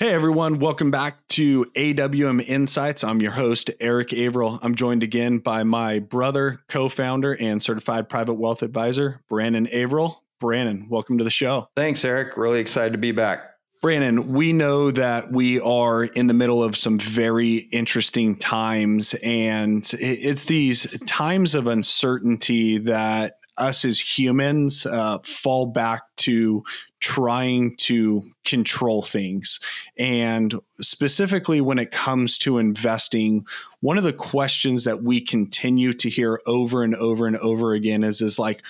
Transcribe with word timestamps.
Hey 0.00 0.14
everyone, 0.14 0.60
welcome 0.60 0.90
back 0.90 1.28
to 1.28 1.66
AWM 1.76 2.42
Insights. 2.48 3.04
I'm 3.04 3.20
your 3.20 3.32
host, 3.32 3.70
Eric 3.80 4.14
Averill. 4.14 4.58
I'm 4.62 4.74
joined 4.74 5.02
again 5.02 5.40
by 5.40 5.62
my 5.62 5.98
brother, 5.98 6.62
co 6.70 6.88
founder, 6.88 7.34
and 7.34 7.62
certified 7.62 8.08
private 8.08 8.32
wealth 8.32 8.62
advisor, 8.62 9.20
Brandon 9.28 9.66
Averill. 9.66 10.24
Brandon, 10.40 10.86
welcome 10.88 11.18
to 11.18 11.24
the 11.24 11.28
show. 11.28 11.68
Thanks, 11.76 12.02
Eric. 12.02 12.38
Really 12.38 12.60
excited 12.60 12.92
to 12.92 12.98
be 12.98 13.12
back. 13.12 13.50
Brandon, 13.82 14.32
we 14.32 14.54
know 14.54 14.90
that 14.90 15.32
we 15.32 15.60
are 15.60 16.04
in 16.04 16.28
the 16.28 16.34
middle 16.34 16.62
of 16.62 16.78
some 16.78 16.96
very 16.96 17.56
interesting 17.56 18.36
times, 18.36 19.12
and 19.22 19.86
it's 20.00 20.44
these 20.44 20.96
times 21.04 21.54
of 21.54 21.66
uncertainty 21.66 22.78
that 22.78 23.34
us 23.60 23.84
as 23.84 24.18
humans 24.18 24.86
uh, 24.86 25.18
fall 25.24 25.66
back 25.66 26.02
to 26.16 26.64
trying 27.00 27.76
to 27.76 28.22
control 28.44 29.02
things. 29.02 29.60
And 29.98 30.54
specifically, 30.80 31.60
when 31.60 31.78
it 31.78 31.92
comes 31.92 32.38
to 32.38 32.58
investing, 32.58 33.46
one 33.80 33.98
of 33.98 34.04
the 34.04 34.12
questions 34.12 34.84
that 34.84 35.02
we 35.02 35.20
continue 35.20 35.92
to 35.94 36.10
hear 36.10 36.40
over 36.46 36.82
and 36.82 36.94
over 36.94 37.26
and 37.26 37.36
over 37.38 37.72
again 37.72 38.04
is, 38.04 38.20
is 38.20 38.38
like, 38.38 38.62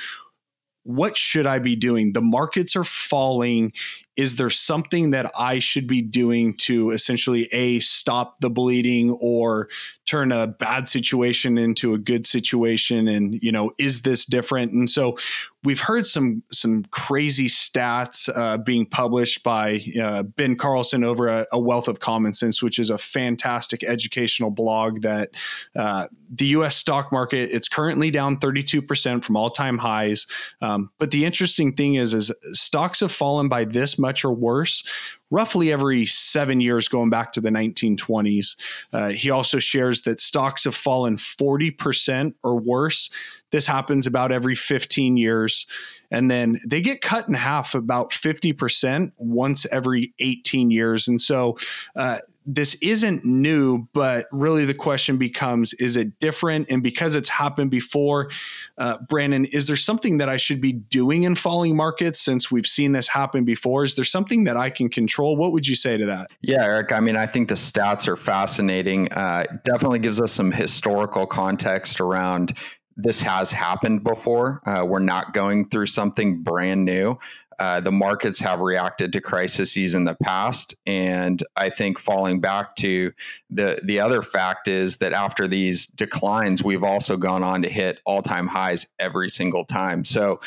what 0.83 1.17
should 1.17 1.47
I 1.47 1.59
be 1.59 1.77
doing? 1.77 2.13
The 2.13 2.23
markets 2.23 2.75
are 2.75 2.85
falling. 2.85 3.73
Is 4.21 4.37
there 4.37 4.51
something 4.51 5.13
that 5.13 5.33
I 5.39 5.61
should 5.61 5.87
be 5.87 6.03
doing 6.03 6.53
to 6.59 6.91
essentially 6.91 7.47
a 7.55 7.81
stop 7.81 8.39
the 8.43 8.51
bleeding 8.51 9.13
or 9.13 9.71
turn 10.05 10.31
a 10.31 10.47
bad 10.47 10.87
situation 10.87 11.57
into 11.57 11.95
a 11.95 11.99
good 11.99 12.27
situation? 12.27 13.09
And 13.09 13.43
you 13.43 13.51
know, 13.51 13.71
is 13.79 14.03
this 14.03 14.27
different? 14.27 14.73
And 14.73 14.91
so 14.91 15.17
we've 15.63 15.81
heard 15.81 16.07
some 16.07 16.43
some 16.53 16.85
crazy 16.91 17.47
stats 17.47 18.29
uh, 18.35 18.59
being 18.59 18.87
published 18.87 19.43
by 19.43 19.81
uh, 20.01 20.23
Ben 20.23 20.57
Carlson 20.57 21.05
over 21.05 21.29
a, 21.29 21.47
a, 21.53 21.59
Wealth 21.59 21.89
of 21.89 22.01
Common 22.01 22.35
Sense, 22.35 22.63
which 22.63 22.79
is 22.79 22.91
a 22.91 22.99
fantastic 22.99 23.85
educational 23.85 24.51
blog. 24.51 25.01
That 25.03 25.31
uh, 25.77 26.09
the 26.31 26.47
U.S. 26.47 26.77
stock 26.77 27.11
market 27.11 27.51
it's 27.53 27.69
currently 27.69 28.11
down 28.11 28.39
32 28.39 28.83
percent 28.83 29.25
from 29.25 29.37
all 29.37 29.51
time 29.51 29.79
highs. 29.79 30.27
Um, 30.61 30.91
but 30.99 31.11
the 31.11 31.25
interesting 31.25 31.75
thing 31.75 31.95
is, 31.95 32.13
is 32.13 32.31
stocks 32.53 33.01
have 33.01 33.13
fallen 33.13 33.49
by 33.49 33.65
this 33.65 33.99
much 33.99 34.10
or 34.25 34.33
worse 34.33 34.85
roughly 35.31 35.73
every 35.73 36.07
seven 36.07 36.61
years 36.61 36.89
going 36.89 37.11
back 37.11 37.33
to 37.33 37.41
the 37.41 37.51
1920s. 37.51 38.57
Uh, 38.93 39.09
he 39.11 39.31
also 39.31 39.59
shares 39.59 40.03
that 40.03 40.21
stocks 40.21 40.65
have 40.65 40.75
fallen 40.75 41.17
40% 41.17 42.35
or 42.43 42.57
worse. 42.57 43.11
This 43.51 43.67
happens 43.67 44.07
about 44.07 44.33
every 44.33 44.55
15 44.55 45.17
years. 45.17 45.67
And 46.11 46.31
then 46.31 46.59
they 46.67 46.81
get 46.81 47.01
cut 47.01 47.29
in 47.29 47.35
half 47.35 47.75
about 47.75 48.11
50% 48.11 49.13
once 49.19 49.67
every 49.67 50.13
18 50.19 50.71
years. 50.71 51.07
And 51.07 51.21
so 51.21 51.57
uh, 51.95 52.19
this 52.47 52.75
isn't 52.83 53.25
new, 53.25 53.87
but 53.93 54.27
really 54.33 54.65
the 54.65 54.75
question 54.75 55.19
becomes 55.19 55.73
is 55.75 55.97
it 55.97 56.19
different? 56.19 56.69
And 56.69 56.83
because 56.83 57.15
it's 57.15 57.29
happened 57.29 57.71
before, 57.71 58.31
uh, 58.79 58.99
Brandon, 59.09 59.45
is 59.47 59.67
there 59.67 59.77
something 59.77 60.19
that 60.19 60.29
I 60.29 60.37
should 60.37 60.61
be 60.61 60.73
doing 60.73 61.25
in 61.25 61.35
falling 61.35 61.77
markets 61.77 62.21
since 62.21 62.51
we've 62.51 62.67
seen 62.67 62.93
this 62.93 63.09
happen 63.09 63.45
before? 63.45 63.85
Is 63.85 63.95
there 63.95 64.05
something 64.05 64.45
that 64.45 64.57
I 64.57 64.71
can 64.71 64.89
control? 64.89 65.37
What 65.37 65.53
would 65.53 65.67
you 65.67 65.75
say 65.75 65.97
to 65.97 66.07
that? 66.07 66.31
Yeah, 66.43 66.65
Eric. 66.65 66.93
I 66.93 67.01
mean, 67.01 67.17
I 67.17 67.27
think 67.27 67.49
the 67.49 67.55
stats 67.55 68.09
are 68.09 68.17
fascinating. 68.17 69.13
Uh, 69.13 69.45
definitely 69.65 69.99
gives 69.99 70.21
us 70.21 70.33
some 70.33 70.51
historical 70.51 71.27
context 71.27 72.01
around 72.01 72.55
this 72.97 73.21
has 73.23 73.51
happened 73.51 74.05
before. 74.05 74.61
Uh, 74.67 74.85
we're 74.85 74.99
not 74.99 75.33
going 75.33 75.65
through 75.65 75.87
something 75.87 76.43
brand 76.43 76.85
new. 76.85 77.19
Uh, 77.61 77.79
the 77.79 77.93
markets 77.93 78.41
have 78.41 78.61
reacted 78.61 79.13
to 79.13 79.21
crises 79.21 79.95
in 79.95 80.05
the 80.05 80.17
past, 80.23 80.75
and 80.87 81.45
I 81.57 81.69
think 81.69 81.99
falling 81.99 82.41
back 82.41 82.75
to 82.77 83.13
the 83.51 83.79
the 83.85 84.01
other 84.01 84.23
fact 84.23 84.67
is 84.67 84.97
that 84.97 85.13
after 85.13 85.47
these 85.47 85.87
declines, 85.87 86.65
we've 86.65 86.83
also 86.83 87.19
gone 87.19 87.45
on 87.45 87.61
to 87.63 87.69
hit 87.69 88.01
all 88.07 88.23
time 88.23 88.47
highs 88.47 88.87
every 88.99 89.29
single 89.29 89.65
time. 89.65 90.05
So. 90.05 90.41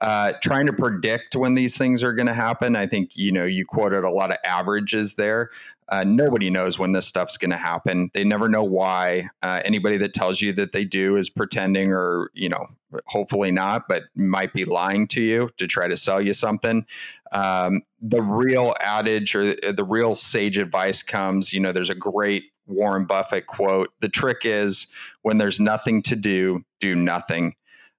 Uh, 0.00 0.32
trying 0.42 0.66
to 0.66 0.72
predict 0.72 1.34
when 1.34 1.54
these 1.54 1.76
things 1.76 2.02
are 2.02 2.12
going 2.12 2.26
to 2.26 2.34
happen. 2.34 2.76
I 2.76 2.86
think 2.86 3.16
you 3.16 3.32
know 3.32 3.44
you 3.44 3.64
quoted 3.64 4.04
a 4.04 4.10
lot 4.10 4.30
of 4.30 4.36
averages 4.44 5.14
there. 5.16 5.50
Uh, 5.88 6.04
nobody 6.04 6.50
knows 6.50 6.78
when 6.78 6.92
this 6.92 7.06
stuff's 7.06 7.38
going 7.38 7.50
to 7.50 7.56
happen. 7.56 8.10
They 8.12 8.22
never 8.22 8.48
know 8.48 8.62
why. 8.62 9.28
Uh, 9.42 9.62
anybody 9.64 9.96
that 9.98 10.12
tells 10.12 10.40
you 10.40 10.52
that 10.52 10.72
they 10.72 10.84
do 10.84 11.16
is 11.16 11.30
pretending, 11.30 11.92
or 11.92 12.30
you 12.34 12.48
know, 12.48 12.66
hopefully 13.06 13.50
not, 13.50 13.88
but 13.88 14.04
might 14.14 14.52
be 14.52 14.64
lying 14.64 15.06
to 15.08 15.22
you 15.22 15.48
to 15.56 15.66
try 15.66 15.88
to 15.88 15.96
sell 15.96 16.20
you 16.20 16.34
something. 16.34 16.84
Um, 17.32 17.82
the 18.00 18.22
real 18.22 18.74
adage 18.80 19.34
or 19.34 19.54
the 19.54 19.86
real 19.88 20.14
sage 20.14 20.58
advice 20.58 21.02
comes. 21.02 21.52
You 21.52 21.60
know, 21.60 21.72
there's 21.72 21.90
a 21.90 21.94
great 21.94 22.44
Warren 22.66 23.06
Buffett 23.06 23.46
quote. 23.46 23.92
The 24.00 24.08
trick 24.08 24.38
is 24.44 24.86
when 25.22 25.38
there's 25.38 25.58
nothing 25.58 26.02
to 26.02 26.16
do, 26.16 26.64
do 26.80 26.94
nothing. 26.94 27.54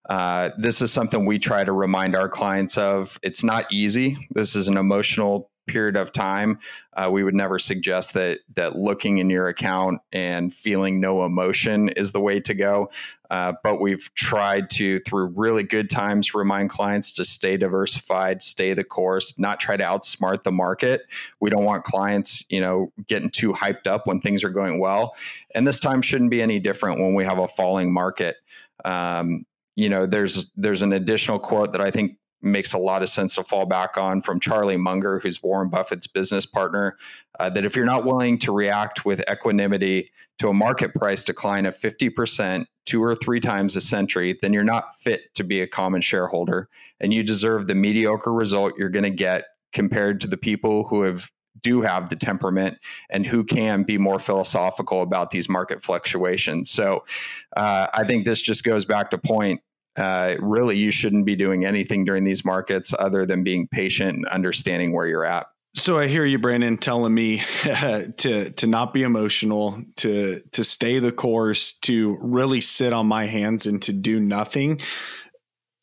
Uh, 0.08 0.50
this 0.58 0.82
is 0.82 0.92
something 0.92 1.26
we 1.26 1.38
try 1.38 1.64
to 1.64 1.72
remind 1.72 2.16
our 2.16 2.30
clients 2.30 2.78
of. 2.78 3.20
It's 3.22 3.44
not 3.44 3.72
easy. 3.72 4.18
This 4.32 4.56
is 4.56 4.68
an 4.68 4.78
emotional 4.78 5.50
period 5.70 5.96
of 5.96 6.12
time, 6.12 6.60
uh, 6.94 7.10
we 7.10 7.24
would 7.24 7.36
never 7.36 7.60
suggest 7.60 8.14
that 8.16 8.40
that 8.56 8.76
looking 8.76 9.20
in 9.20 9.30
your 9.30 9.48
account 9.48 10.02
and 10.12 10.54
feeling 10.54 11.00
no 11.00 11.24
emotion 11.24 11.90
is 11.90 12.12
the 12.12 12.20
way 12.20 12.40
to 12.42 12.54
go. 12.54 12.90
Uh, 13.30 13.54
but 13.64 13.80
we've 13.80 14.10
tried 14.16 14.72
to, 14.72 15.00
through 15.02 15.28
really 15.36 15.62
good 15.62 15.88
times, 15.88 16.34
remind 16.34 16.72
clients 16.72 17.12
to 17.12 17.24
stay 17.24 17.56
diversified, 17.56 18.42
stay 18.42 18.74
the 18.74 18.84
course, 18.84 19.38
not 19.38 19.60
try 19.60 19.78
to 19.78 19.84
outsmart 19.84 20.42
the 20.42 20.52
market. 20.52 21.04
We 21.40 21.52
don't 21.52 21.64
want 21.64 21.84
clients, 21.84 22.44
you 22.50 22.60
know, 22.60 22.92
getting 23.08 23.30
too 23.30 23.54
hyped 23.54 23.86
up 23.86 24.08
when 24.08 24.20
things 24.20 24.44
are 24.44 24.50
going 24.50 24.80
well. 24.80 25.16
And 25.54 25.68
this 25.68 25.80
time 25.80 26.02
shouldn't 26.02 26.32
be 26.32 26.42
any 26.42 26.60
different 26.60 27.00
when 27.00 27.14
we 27.14 27.24
have 27.24 27.38
a 27.38 27.48
falling 27.48 27.94
market. 27.94 28.38
Um, 28.84 29.46
you 29.80 29.88
know, 29.88 30.06
there's 30.06 30.52
there's 30.58 30.82
an 30.82 30.92
additional 30.92 31.40
quote 31.40 31.72
that 31.72 31.80
I 31.80 31.90
think 31.90 32.18
makes 32.42 32.74
a 32.74 32.78
lot 32.78 33.02
of 33.02 33.08
sense 33.08 33.36
to 33.36 33.44
fall 33.44 33.66
back 33.66 33.98
on 33.98 34.22
from 34.22 34.40
Charlie 34.40 34.78
Munger, 34.78 35.20
who's 35.20 35.42
Warren 35.42 35.70
Buffett's 35.70 36.08
business 36.08 36.46
partner, 36.46 36.98
uh, 37.40 37.50
that 37.50 37.66
if 37.66 37.76
you're 37.76 37.86
not 37.86 38.06
willing 38.06 38.38
to 38.40 38.52
react 38.52 39.06
with 39.06 39.22
equanimity 39.32 40.12
to 40.40 40.50
a 40.50 40.54
market 40.54 40.94
price 40.94 41.24
decline 41.24 41.66
of 41.66 41.76
50%, 41.76 42.66
two 42.86 43.04
or 43.04 43.16
three 43.16 43.40
times 43.40 43.76
a 43.76 43.82
century, 43.82 44.38
then 44.42 44.52
you're 44.52 44.64
not 44.64 44.98
fit 44.98 45.34
to 45.36 45.44
be 45.44 45.62
a 45.62 45.68
common 45.68 46.02
shareholder. 46.02 46.70
And 47.00 47.14
you 47.14 47.24
deserve 47.24 47.68
the 47.68 47.76
mediocre 47.76 48.34
result 48.34 48.74
you're 48.78 48.90
going 48.90 49.04
to 49.04 49.10
get 49.10 49.46
compared 49.74 50.20
to 50.22 50.28
the 50.28 50.38
people 50.38 50.86
who 50.86 51.04
have 51.04 51.30
do 51.62 51.82
have 51.82 52.10
the 52.10 52.16
temperament 52.16 52.78
and 53.10 53.26
who 53.26 53.44
can 53.44 53.84
be 53.84 53.98
more 53.98 54.20
philosophical 54.20 55.02
about 55.02 55.32
these 55.32 55.50
market 55.50 55.84
fluctuations. 55.84 56.70
So 56.70 57.06
uh, 57.58 57.88
I 57.94 58.04
think 58.06 58.26
this 58.26 58.42
just 58.42 58.64
goes 58.64 58.86
back 58.86 59.10
to 59.12 59.18
point 59.18 59.62
uh, 59.96 60.36
really 60.40 60.78
you 60.78 60.92
shouldn't 60.92 61.26
be 61.26 61.36
doing 61.36 61.66
anything 61.66 62.06
during 62.06 62.24
these 62.24 62.46
markets 62.46 62.94
other 62.98 63.26
than 63.26 63.44
being 63.44 63.68
patient 63.68 64.16
and 64.16 64.26
understanding 64.28 64.94
where 64.94 65.08
you're 65.08 65.26
at. 65.26 65.48
So 65.76 66.00
I 66.00 66.08
hear 66.08 66.26
you, 66.26 66.40
Brandon, 66.40 66.78
telling 66.78 67.14
me 67.14 67.44
to 67.64 68.50
to 68.50 68.68
not 68.68 68.94
be 68.94 69.04
emotional, 69.04 69.84
to 69.98 70.42
to 70.52 70.64
stay 70.64 71.00
the 71.00 71.12
course, 71.12 71.74
to 71.82 72.18
really 72.22 72.62
sit 72.62 72.92
on 72.92 73.08
my 73.08 73.26
hands 73.26 73.66
and 73.66 73.82
to 73.84 73.94
do 73.94 74.20
nothing. 74.20 74.82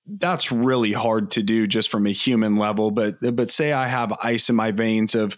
That's 0.08 0.52
really 0.52 0.92
hard 0.92 1.32
to 1.32 1.42
do 1.42 1.66
just 1.66 1.88
from 1.88 2.06
a 2.06 2.12
human 2.12 2.56
level. 2.56 2.90
But 2.90 3.16
but 3.34 3.50
say 3.50 3.72
I 3.72 3.86
have 3.86 4.12
ice 4.22 4.48
in 4.48 4.56
my 4.56 4.72
veins 4.72 5.14
of 5.14 5.36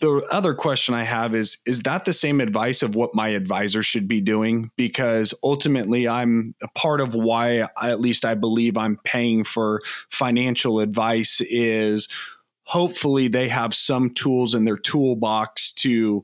the 0.00 0.26
other 0.30 0.54
question 0.54 0.94
I 0.94 1.04
have 1.04 1.34
is 1.34 1.58
is 1.66 1.82
that 1.82 2.04
the 2.04 2.12
same 2.12 2.40
advice 2.40 2.82
of 2.82 2.94
what 2.94 3.14
my 3.14 3.28
advisor 3.28 3.82
should 3.82 4.06
be 4.06 4.20
doing? 4.20 4.70
Because 4.76 5.32
ultimately 5.42 6.06
I'm 6.06 6.54
a 6.62 6.68
part 6.68 7.00
of 7.00 7.14
why 7.14 7.66
at 7.80 8.00
least 8.00 8.24
I 8.24 8.34
believe 8.34 8.76
I'm 8.76 8.98
paying 9.04 9.44
for 9.44 9.80
financial 10.10 10.80
advice 10.80 11.40
is 11.40 12.08
hopefully 12.64 13.28
they 13.28 13.48
have 13.48 13.74
some 13.74 14.10
tools 14.10 14.54
in 14.54 14.64
their 14.64 14.76
toolbox 14.76 15.72
to 15.72 16.22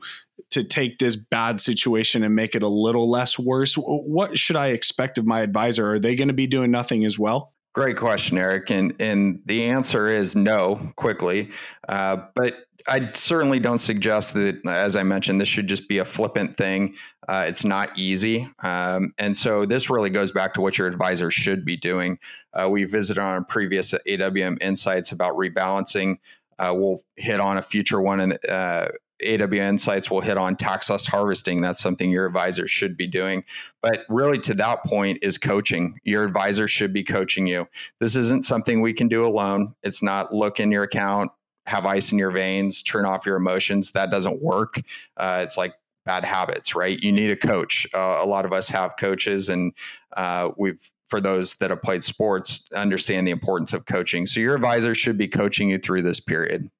to 0.51 0.65
take 0.65 0.99
this 0.99 1.17
bad 1.17 1.61
situation 1.61 2.25
and 2.25 2.35
make 2.35 2.55
it 2.55 2.63
a 2.63 2.69
little 2.69 3.09
less 3.09 3.39
worse. 3.39 3.75
What 3.75 4.37
should 4.37 4.57
I 4.57 4.69
expect 4.69 5.17
of 5.17 5.25
my 5.25 5.43
advisor? 5.43 5.93
Are 5.93 5.99
they 5.99 6.17
going 6.17 6.29
to 6.29 6.35
be 6.35 6.47
doing 6.47 6.71
nothing 6.71 7.05
as 7.05 7.19
well? 7.19 7.53
Great 7.73 7.97
question, 7.97 8.37
Eric, 8.37 8.71
and 8.71 8.95
and 8.99 9.41
the 9.47 9.67
answer 9.67 10.11
is 10.11 10.35
no. 10.35 10.93
Quickly, 10.97 11.51
uh, 11.89 12.19
but 12.35 12.67
I 12.89 13.11
certainly 13.13 13.59
don't 13.59 13.79
suggest 13.79 14.35
that, 14.35 14.65
as 14.67 14.97
I 14.97 15.03
mentioned, 15.03 15.41
this 15.41 15.49
should 15.49 15.67
just 15.67 15.89
be 15.89 15.99
a 15.99 16.05
flippant 16.05 16.57
thing. 16.57 16.95
Uh, 17.29 17.45
it's 17.47 17.65
not 17.65 17.97
easy. 17.97 18.49
Um, 18.63 19.15
and 19.19 19.37
so 19.37 19.67
this 19.67 19.91
really 19.91 20.11
goes 20.11 20.33
back 20.33 20.55
to 20.55 20.61
what 20.61 20.79
your 20.79 20.87
advisor 20.87 21.31
should 21.31 21.65
be 21.65 21.77
doing. 21.77 22.19
Uh, 22.53 22.69
we 22.69 22.85
visited 22.85 23.21
on 23.21 23.45
previous 23.45 23.93
AWM 24.07 24.61
Insights 24.61 25.13
about 25.13 25.37
rebalancing. 25.37 26.19
Uh, 26.59 26.75
we'll 26.77 27.01
hit 27.17 27.41
on 27.41 27.57
a 27.57 27.63
future 27.63 28.01
one, 28.01 28.21
and 28.21 28.39
uh, 28.49 28.89
AWM 29.23 29.69
Insights 29.69 30.11
will 30.11 30.21
hit 30.21 30.37
on 30.37 30.57
tax 30.57 30.91
loss 30.91 31.07
harvesting. 31.07 31.61
That's 31.61 31.81
something 31.81 32.11
your 32.11 32.27
advisor 32.27 32.67
should 32.67 32.97
be 32.97 33.07
doing. 33.07 33.45
But 33.83 34.05
really, 34.09 34.39
to 34.41 34.55
that 34.55 34.85
point, 34.85 35.19
is 35.23 35.39
coaching. 35.39 35.99
Your 36.05 36.25
advisor 36.25 36.69
should 36.69 36.93
be 36.93 37.05
coaching 37.05 37.47
you. 37.47 37.69
This 37.99 38.17
isn't 38.17 38.45
something 38.45 38.81
we 38.81 38.93
can 38.93 39.09
do 39.09 39.27
alone. 39.27 39.75
It's 39.83 40.03
not 40.03 40.35
look 40.35 40.61
in 40.61 40.71
your 40.71 40.83
account, 40.83 41.31
have 41.71 41.87
ice 41.87 42.11
in 42.11 42.19
your 42.19 42.33
veins, 42.33 42.83
turn 42.83 43.05
off 43.05 43.25
your 43.25 43.37
emotions. 43.37 43.93
That 43.93 44.11
doesn't 44.11 44.43
work. 44.43 44.83
Uh, 45.17 45.41
it's 45.43 45.57
like 45.57 45.75
bad 46.05 46.25
habits, 46.25 46.75
right? 46.75 46.99
You 47.01 47.13
need 47.13 47.31
a 47.31 47.37
coach. 47.37 47.87
Uh, 47.95 48.19
a 48.21 48.27
lot 48.27 48.45
of 48.45 48.53
us 48.53 48.69
have 48.69 48.97
coaches, 48.99 49.49
and 49.49 49.73
uh, 50.17 50.51
we've 50.57 50.91
for 51.07 51.21
those 51.21 51.57
that 51.57 51.71
have 51.71 51.83
played 51.83 52.05
sports 52.05 52.69
understand 52.73 53.27
the 53.27 53.33
importance 53.33 53.73
of 53.73 53.87
coaching. 53.87 54.27
So 54.27 54.39
your 54.41 54.55
advisor 54.55 54.95
should 54.95 55.19
be 55.19 55.27
coaching 55.27 55.71
you 55.71 55.79
through 55.79 56.03
this 56.03 56.21
period. 56.21 56.71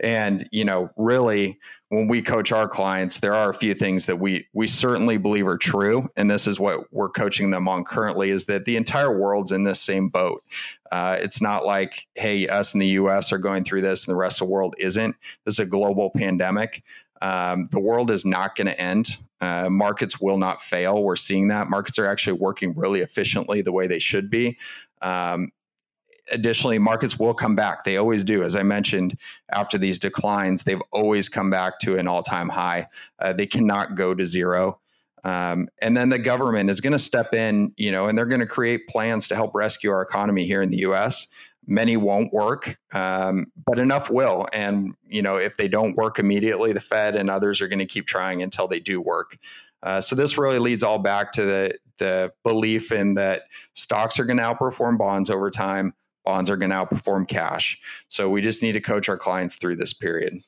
And 0.00 0.48
you 0.50 0.64
know, 0.64 0.90
really, 0.96 1.58
when 1.92 2.08
we 2.08 2.22
coach 2.22 2.52
our 2.52 2.66
clients, 2.66 3.18
there 3.18 3.34
are 3.34 3.50
a 3.50 3.54
few 3.54 3.74
things 3.74 4.06
that 4.06 4.18
we 4.18 4.48
we 4.54 4.66
certainly 4.66 5.18
believe 5.18 5.46
are 5.46 5.58
true, 5.58 6.08
and 6.16 6.30
this 6.30 6.46
is 6.46 6.58
what 6.58 6.90
we're 6.90 7.10
coaching 7.10 7.50
them 7.50 7.68
on 7.68 7.84
currently: 7.84 8.30
is 8.30 8.46
that 8.46 8.64
the 8.64 8.76
entire 8.76 9.14
world's 9.14 9.52
in 9.52 9.64
this 9.64 9.82
same 9.82 10.08
boat. 10.08 10.42
Uh, 10.90 11.18
it's 11.20 11.42
not 11.42 11.66
like, 11.66 12.06
hey, 12.14 12.48
us 12.48 12.72
in 12.72 12.80
the 12.80 12.86
U.S. 12.88 13.30
are 13.30 13.36
going 13.36 13.62
through 13.62 13.82
this, 13.82 14.06
and 14.06 14.12
the 14.14 14.16
rest 14.16 14.40
of 14.40 14.46
the 14.46 14.52
world 14.54 14.74
isn't. 14.78 15.14
This 15.44 15.56
is 15.56 15.58
a 15.58 15.66
global 15.66 16.08
pandemic. 16.16 16.82
Um, 17.20 17.68
the 17.70 17.80
world 17.80 18.10
is 18.10 18.24
not 18.24 18.56
going 18.56 18.68
to 18.68 18.80
end. 18.80 19.18
Uh, 19.42 19.68
markets 19.68 20.18
will 20.18 20.38
not 20.38 20.62
fail. 20.62 21.02
We're 21.02 21.16
seeing 21.16 21.48
that 21.48 21.68
markets 21.68 21.98
are 21.98 22.06
actually 22.06 22.38
working 22.38 22.72
really 22.74 23.00
efficiently 23.00 23.60
the 23.60 23.72
way 23.72 23.86
they 23.86 23.98
should 23.98 24.30
be. 24.30 24.56
Um, 25.02 25.52
additionally, 26.30 26.78
markets 26.78 27.18
will 27.18 27.34
come 27.34 27.56
back. 27.56 27.84
They 27.84 27.96
always 27.96 28.22
do. 28.22 28.42
As 28.42 28.54
I 28.56 28.62
mentioned, 28.62 29.16
after 29.50 29.78
these 29.78 29.98
declines, 29.98 30.62
they've 30.62 30.82
always 30.92 31.28
come 31.28 31.50
back 31.50 31.78
to 31.80 31.98
an 31.98 32.06
all 32.06 32.22
time 32.22 32.48
high. 32.48 32.86
Uh, 33.18 33.32
they 33.32 33.46
cannot 33.46 33.94
go 33.94 34.14
to 34.14 34.24
zero. 34.24 34.78
Um, 35.24 35.68
and 35.80 35.96
then 35.96 36.08
the 36.08 36.18
government 36.18 36.68
is 36.68 36.80
going 36.80 36.92
to 36.92 36.98
step 36.98 37.32
in, 37.32 37.72
you 37.76 37.92
know, 37.92 38.08
and 38.08 38.18
they're 38.18 38.26
going 38.26 38.40
to 38.40 38.46
create 38.46 38.88
plans 38.88 39.28
to 39.28 39.36
help 39.36 39.54
rescue 39.54 39.90
our 39.90 40.02
economy 40.02 40.44
here 40.44 40.62
in 40.62 40.70
the 40.70 40.78
U.S. 40.78 41.28
Many 41.66 41.96
won't 41.96 42.32
work, 42.32 42.76
um, 42.92 43.46
but 43.64 43.78
enough 43.78 44.10
will. 44.10 44.48
And 44.52 44.94
you 45.06 45.22
know, 45.22 45.36
if 45.36 45.56
they 45.56 45.68
don't 45.68 45.96
work 45.96 46.18
immediately, 46.18 46.72
the 46.72 46.80
Fed 46.80 47.14
and 47.14 47.30
others 47.30 47.60
are 47.60 47.68
going 47.68 47.78
to 47.78 47.86
keep 47.86 48.06
trying 48.06 48.42
until 48.42 48.66
they 48.66 48.80
do 48.80 49.00
work. 49.00 49.38
Uh, 49.84 50.00
so 50.00 50.16
this 50.16 50.38
really 50.38 50.58
leads 50.58 50.82
all 50.82 50.98
back 50.98 51.32
to 51.32 51.44
the 51.44 51.78
the 51.98 52.32
belief 52.42 52.90
in 52.90 53.14
that 53.14 53.42
stocks 53.74 54.18
are 54.18 54.24
going 54.24 54.38
to 54.38 54.42
outperform 54.42 54.98
bonds 54.98 55.30
over 55.30 55.50
time. 55.50 55.94
Bonds 56.24 56.48
are 56.50 56.56
going 56.56 56.70
to 56.70 56.76
outperform 56.76 57.26
cash. 57.26 57.80
So 58.08 58.28
we 58.28 58.40
just 58.40 58.62
need 58.62 58.72
to 58.72 58.80
coach 58.80 59.08
our 59.08 59.18
clients 59.18 59.56
through 59.56 59.76
this 59.76 59.92
period. 59.92 60.40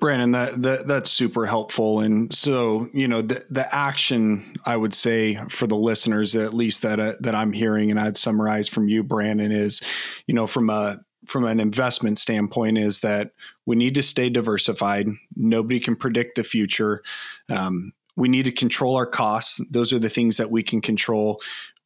Brandon, 0.00 0.30
that, 0.30 0.62
that 0.62 0.86
that's 0.86 1.10
super 1.10 1.44
helpful. 1.44 2.00
And 2.00 2.32
so, 2.32 2.88
you 2.92 3.08
know, 3.08 3.20
the 3.20 3.44
the 3.50 3.74
action 3.74 4.54
I 4.64 4.76
would 4.76 4.94
say 4.94 5.34
for 5.48 5.66
the 5.66 5.76
listeners, 5.76 6.36
at 6.36 6.54
least 6.54 6.82
that 6.82 7.00
uh, 7.00 7.14
that 7.20 7.34
I'm 7.34 7.52
hearing, 7.52 7.90
and 7.90 7.98
I'd 7.98 8.16
summarize 8.16 8.68
from 8.68 8.88
you, 8.88 9.02
Brandon, 9.02 9.50
is, 9.50 9.80
you 10.26 10.34
know, 10.34 10.46
from 10.46 10.70
a 10.70 11.00
from 11.26 11.44
an 11.44 11.58
investment 11.58 12.18
standpoint, 12.18 12.78
is 12.78 13.00
that 13.00 13.32
we 13.66 13.74
need 13.74 13.96
to 13.96 14.02
stay 14.02 14.30
diversified. 14.30 15.08
Nobody 15.34 15.80
can 15.80 15.96
predict 15.96 16.36
the 16.36 16.44
future. 16.44 17.02
Um, 17.48 17.92
we 18.16 18.28
need 18.28 18.44
to 18.44 18.52
control 18.52 18.96
our 18.96 19.06
costs. 19.06 19.60
Those 19.70 19.92
are 19.92 19.98
the 19.98 20.08
things 20.08 20.36
that 20.36 20.50
we 20.50 20.62
can 20.62 20.80
control 20.80 21.40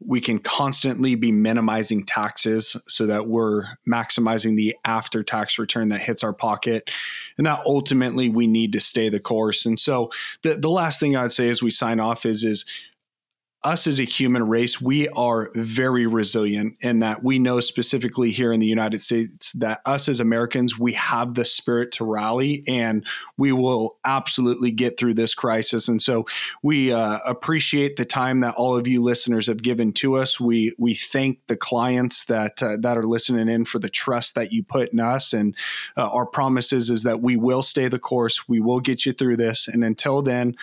we 0.06 0.20
can 0.20 0.38
constantly 0.38 1.14
be 1.14 1.32
minimizing 1.32 2.04
taxes 2.04 2.76
so 2.86 3.06
that 3.06 3.26
we're 3.26 3.64
maximizing 3.88 4.56
the 4.56 4.76
after 4.84 5.22
tax 5.22 5.58
return 5.58 5.88
that 5.90 6.00
hits 6.00 6.22
our 6.22 6.32
pocket. 6.32 6.90
And 7.38 7.46
that 7.46 7.62
ultimately 7.66 8.28
we 8.28 8.46
need 8.46 8.72
to 8.72 8.80
stay 8.80 9.08
the 9.08 9.20
course. 9.20 9.66
And 9.66 9.78
so 9.78 10.10
the, 10.42 10.54
the 10.54 10.70
last 10.70 11.00
thing 11.00 11.16
i'd 11.16 11.32
say 11.32 11.48
as 11.48 11.62
we 11.62 11.70
sign 11.70 12.00
off 12.00 12.26
is 12.26 12.44
is 12.44 12.64
us 13.64 13.86
as 13.86 14.00
a 14.00 14.04
human 14.04 14.46
race, 14.48 14.80
we 14.80 15.08
are 15.10 15.50
very 15.54 16.06
resilient 16.06 16.76
in 16.80 16.98
that 16.98 17.22
we 17.22 17.38
know 17.38 17.60
specifically 17.60 18.30
here 18.30 18.52
in 18.52 18.58
the 18.58 18.66
United 18.66 19.00
States 19.00 19.52
that 19.52 19.80
us 19.86 20.08
as 20.08 20.18
Americans, 20.18 20.78
we 20.78 20.92
have 20.94 21.34
the 21.34 21.44
spirit 21.44 21.92
to 21.92 22.04
rally 22.04 22.64
and 22.66 23.06
we 23.36 23.52
will 23.52 23.98
absolutely 24.04 24.72
get 24.72 24.98
through 24.98 25.14
this 25.14 25.34
crisis. 25.34 25.86
And 25.86 26.02
so 26.02 26.26
we 26.62 26.92
uh, 26.92 27.18
appreciate 27.24 27.96
the 27.96 28.04
time 28.04 28.40
that 28.40 28.56
all 28.56 28.76
of 28.76 28.88
you 28.88 29.02
listeners 29.02 29.46
have 29.46 29.62
given 29.62 29.92
to 29.94 30.16
us. 30.16 30.40
We 30.40 30.74
we 30.78 30.94
thank 30.94 31.38
the 31.46 31.56
clients 31.56 32.24
that 32.24 32.62
uh, 32.62 32.78
that 32.80 32.98
are 32.98 33.06
listening 33.06 33.48
in 33.48 33.64
for 33.64 33.78
the 33.78 33.88
trust 33.88 34.34
that 34.34 34.52
you 34.52 34.64
put 34.64 34.92
in 34.92 34.98
us. 34.98 35.32
And 35.32 35.56
uh, 35.96 36.08
our 36.08 36.26
promises 36.26 36.90
is 36.90 37.04
that 37.04 37.22
we 37.22 37.36
will 37.36 37.62
stay 37.62 37.86
the 37.88 37.98
course. 37.98 38.48
We 38.48 38.60
will 38.60 38.80
get 38.80 39.06
you 39.06 39.12
through 39.12 39.36
this. 39.36 39.68
And 39.68 39.84
until 39.84 40.22
then, 40.22 40.56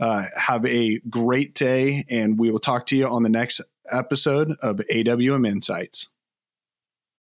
uh, 0.00 0.24
have 0.36 0.64
a 0.66 0.98
great 1.10 1.54
day, 1.54 2.04
and 2.10 2.38
we 2.38 2.50
will 2.50 2.60
talk 2.60 2.86
to 2.86 2.96
you 2.96 3.06
on 3.06 3.22
the 3.22 3.28
next 3.28 3.60
episode 3.90 4.52
of 4.62 4.76
AWM 4.92 5.46
Insights. 5.46 6.08